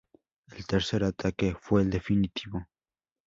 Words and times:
El 0.49 0.65
tercer 0.65 1.03
ataque 1.03 1.53
fue 1.59 1.83
el 1.83 1.91
definitivo. 1.91 2.65